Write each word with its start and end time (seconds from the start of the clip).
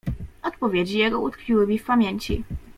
"Odpowiedzi 0.43 0.97
jego 0.97 1.19
utkwiły 1.21 1.67
mi 1.67 1.79
w 1.79 1.85
pamięci." 1.85 2.43